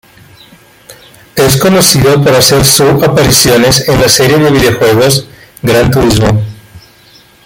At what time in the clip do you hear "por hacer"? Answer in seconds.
2.23-2.65